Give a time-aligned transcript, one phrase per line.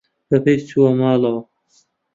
[0.29, 1.41] بە پێ چووە ماڵەوە.